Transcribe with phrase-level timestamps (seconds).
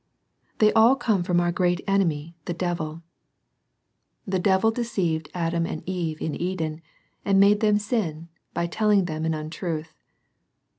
[0.57, 3.03] They all come from our great enemy, the devil.
[4.25, 6.81] The devil deceived Adam and Eve in Eden,*
[7.23, 9.93] and made them sin, by telling them an untruth.